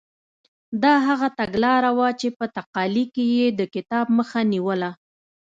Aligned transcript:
دا 0.83 0.93
هغه 1.07 1.27
تګلاره 1.39 1.89
وه 1.97 2.09
چې 2.19 2.27
په 2.37 2.45
تقالي 2.57 3.05
کې 3.13 3.25
یې 3.35 3.47
د 3.59 3.61
کتاب 3.75 4.05
مخه 4.17 4.41
نیوله. 4.51 4.91